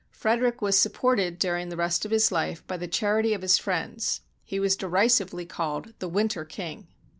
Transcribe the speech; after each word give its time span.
Frederick 0.09 0.63
was 0.63 0.75
sup 0.79 0.93
ported 0.93 1.37
during 1.37 1.69
the 1.69 1.77
rest 1.77 2.05
of 2.05 2.09
his 2.09 2.31
life 2.31 2.65
by 2.65 2.75
the 2.75 2.87
charity 2.87 3.35
of 3.35 3.43
his 3.43 3.59
friends. 3.59 4.21
He 4.43 4.59
was 4.59 4.75
derisively 4.75 5.45
called 5.45 5.93
"the 5.99 6.09
Winter 6.09 6.43
King." 6.43 6.87